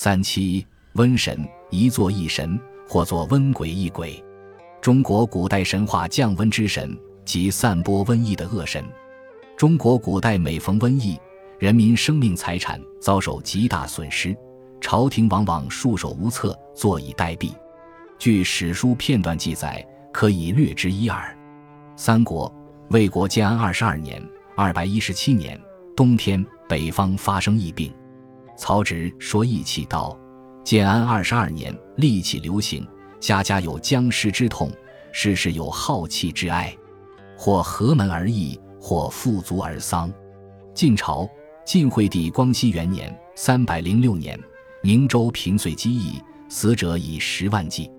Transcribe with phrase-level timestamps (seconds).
[0.00, 1.36] 三七瘟神，
[1.70, 2.56] 一作一神，
[2.88, 4.24] 或作瘟鬼一鬼。
[4.80, 8.84] 中国古代神话降温之神，即散播瘟疫的恶神。
[9.56, 11.18] 中国古代每逢瘟疫，
[11.58, 14.36] 人民生命财产遭受极大损失，
[14.80, 17.52] 朝廷往往束手无策，坐以待毙。
[18.20, 21.36] 据史书片段记载，可以略知一二。
[21.96, 22.54] 三国
[22.90, 24.22] 魏国建安二十二年
[24.54, 25.60] （二百一十七年）
[25.96, 27.92] 冬天，北方发生疫病。
[28.58, 30.18] 曹植说：“义气道，
[30.64, 32.86] 建安二十二年，戾气流行，
[33.20, 34.70] 家家有僵尸之痛，
[35.12, 36.76] 事事有好气之哀，
[37.36, 40.12] 或合门而异，或富足而丧。”
[40.74, 41.26] 晋朝
[41.64, 44.38] 晋惠帝光熙元年（三百零六年），
[44.82, 47.90] 宁州平遂饥疫，死者以十万计。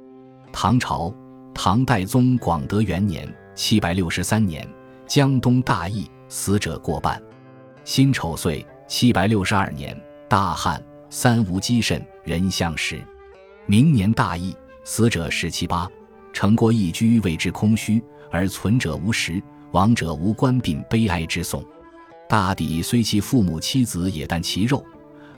[0.51, 1.13] 唐朝
[1.53, 3.27] 唐代宗广德元年。
[3.55, 4.65] 七百六十三年，
[5.05, 7.21] 江东大疫，死者过半。
[7.83, 10.79] 辛丑岁，七百六十二年，大旱，
[11.09, 13.01] 三无积甚，人相食。
[13.65, 15.89] 明年大疫，死者十七八。
[16.31, 17.99] 城郭一居，谓之空虚，
[18.29, 21.65] 而存者无食，亡者无官殡，悲哀之颂。
[22.29, 24.85] 大抵虽其父母妻子也但其肉，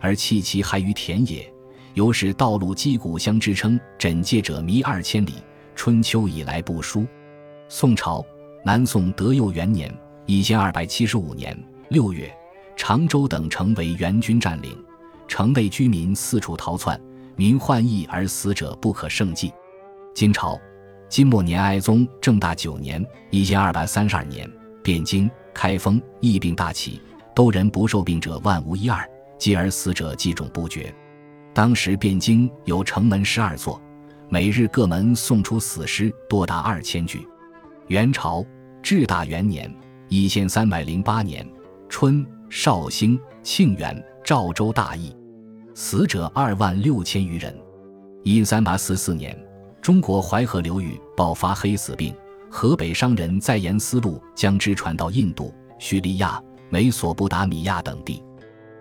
[0.02, 1.50] 而弃其骸于田野。
[1.94, 5.36] 由是道路击鼓相之称，枕藉者迷二千里。
[5.74, 7.08] 春秋以来不书。
[7.70, 8.22] 宋朝
[8.66, 9.90] 南宋德佑元年
[10.28, 12.30] （一千二百七十五年）六月，
[12.76, 14.78] 常州等城为元军占领，
[15.28, 17.00] 城内居民四处逃窜，
[17.36, 19.52] 民患疫而死者不可胜计。
[20.14, 20.60] 金朝
[21.08, 24.50] 金末年哀宗正大九年（一千二百三十二年）
[24.84, 27.02] 汴京、开封疫病大起，
[27.36, 30.94] 都人不受病者万无一二，继而死者积种不绝。
[31.54, 33.80] 当时汴京有城门十二座，
[34.30, 37.28] 每日各门送出死尸多达二千具。
[37.88, 38.46] 元朝
[38.82, 39.74] 至大元年
[40.08, 41.46] （一千三百零八年）
[41.90, 45.16] 春，绍兴、庆元、赵州大邑，
[45.74, 47.58] 死者二万六千余人。
[48.24, 49.34] 一三八四四年，
[49.82, 52.14] 中国淮河流域爆发黑死病，
[52.50, 58.22] 河北商人在沿丝路将之传到印度、叙利亚、美索不达米亚等地。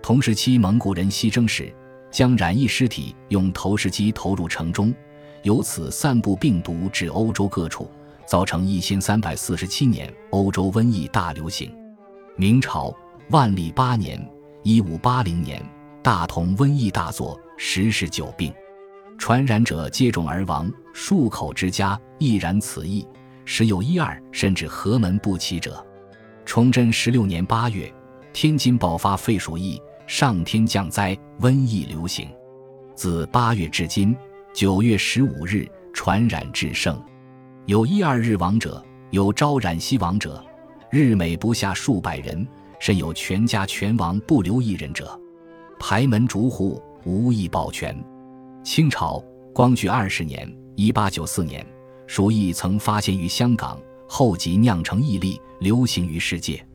[0.02, 1.72] 同时期，蒙古人西征时，
[2.10, 4.92] 将染疫尸体用投石机投入城中，
[5.44, 7.88] 由此散布病毒至欧洲各处。
[8.26, 11.72] 造成一千三百四十七年欧洲瘟疫大流行。
[12.36, 12.94] 明朝
[13.30, 14.20] 万历八年
[14.64, 15.64] （一五八零年），
[16.02, 18.52] 大同瘟疫大作，十室九病，
[19.18, 23.06] 传染者接踵而亡，数口之家亦然此疫，
[23.44, 25.80] 时有一二甚至阖门不齐者。
[26.44, 27.92] 崇祯十六年八月，
[28.32, 32.28] 天津爆发肺鼠疫，上天降灾，瘟疫流行。
[32.96, 34.12] 自八月至今，
[34.52, 37.00] 九月十五日传染至盛。
[37.66, 40.44] 有一二日亡者，有朝染夕亡者，
[40.90, 42.44] 日每不下数百人，
[42.80, 45.18] 甚有全家全亡不留一人者。
[45.78, 47.96] 排门逐户，无一保全。
[48.64, 49.22] 清朝
[49.54, 51.64] 光绪二十年（一八九四年），
[52.06, 56.66] 鼠疫曾发现于香港，后即酿成疫例，流行于世界。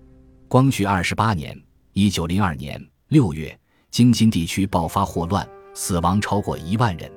[0.47, 1.59] 光绪二十八年
[1.93, 3.55] （一九零二年）六月，
[3.91, 7.11] 京津地区爆发霍乱，死亡超过一万人。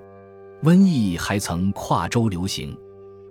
[0.62, 2.76] 瘟疫还曾跨州流行。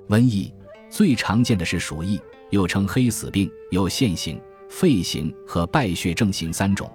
[0.10, 0.54] 瘟疫
[0.90, 2.20] 最常见的是鼠疫，
[2.50, 6.90] 又称黑死病，有腺形、肺型和败血症型三种，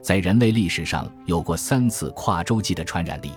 [0.00, 3.30] 在人类历史上有过三次跨洲际的传染力。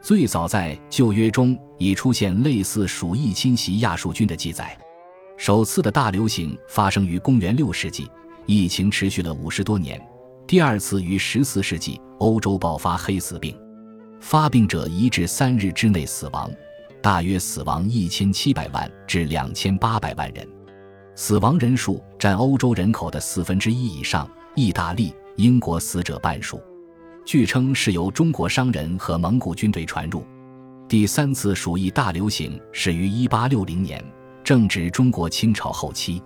[0.00, 4.78] 最早在旧约中已出现类似鼠疫侵袭亚述军的记载。
[5.36, 8.10] 首次的大流行发生于公元六世纪，
[8.46, 10.00] 疫情持续了五十多年。
[10.46, 13.56] 第二次于十四世纪欧洲爆发黑死病，
[14.20, 16.50] 发病者一至三日之内死亡。
[17.00, 20.44] 大约死亡一千七百万至两千八百万人，
[21.20, 24.30] 死亡人数占欧洲人口的四分之一以上。
[24.54, 26.62] 意大利、英国死者半数，
[27.24, 30.24] 据称是由中国商人和蒙古军队传入。
[30.88, 34.00] 第三次鼠疫大流行始于一八六零年，
[34.44, 36.22] 正值中国清朝后期。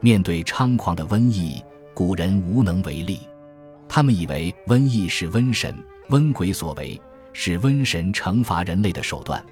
[0.00, 1.60] 面对猖狂的瘟疫，
[1.92, 3.18] 古人无能为力，
[3.88, 5.74] 他们以为瘟疫是瘟神、
[6.10, 7.00] 瘟鬼所为，
[7.32, 9.44] 是瘟神惩罚人类的手段。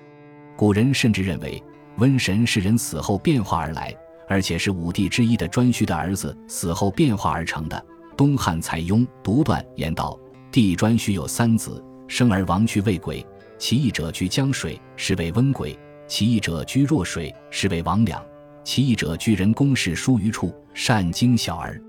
[0.56, 1.60] 古人甚至认为，
[1.98, 3.92] 瘟神是人死后变化而来，
[4.28, 7.86] 而且是武帝之一的颛顼的儿子死后变化而成的。
[8.16, 10.18] 东汉蔡邕独断言道
[10.50, 13.24] ：“帝颛顼有三子，生而亡去为鬼，
[13.58, 15.76] 其一者居江水，是为温鬼；
[16.08, 18.18] 其一者居弱水，是为魍魉；
[18.64, 21.80] 其一者居人工事疏于处，善惊小儿。”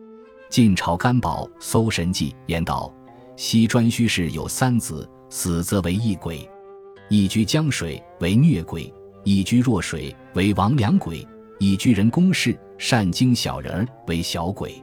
[0.49, 2.93] 晋朝干宝《搜神记》言道
[3.35, 6.49] ：“昔颛顼氏有三子，死则为异鬼。”
[7.09, 8.93] 一居江水为虐鬼，
[9.23, 11.25] 一居弱水为亡良鬼，
[11.59, 14.81] 以居人工事善惊小人儿为小鬼。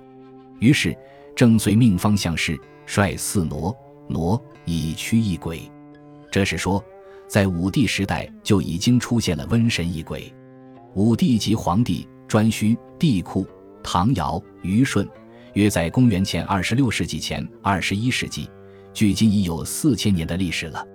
[0.60, 0.96] 于是
[1.36, 3.76] 正遂命方向事，率四挪
[4.08, 5.60] 挪以驱异鬼。
[6.30, 6.82] 这是说，
[7.28, 10.32] 在武帝时代就已经出现了瘟神异鬼。
[10.94, 13.46] 武帝即皇帝颛顼、帝喾、
[13.82, 15.06] 唐尧、虞舜，
[15.54, 18.48] 约在公元前二十六世纪前二十一世纪，
[18.92, 20.86] 距今已有四千年的历史了。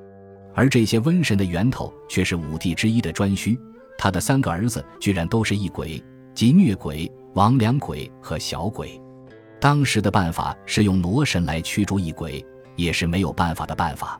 [0.56, 3.58] 而这些瘟神的源头却是武帝之一的颛顼，
[4.02, 6.02] 他的三个儿子居然都是异鬼，
[6.34, 9.00] 即虐鬼、魍魉鬼和小鬼。
[9.60, 12.44] 当时的办法是用罗神来驱逐异鬼，
[12.78, 14.18] 也是没有办法的办法。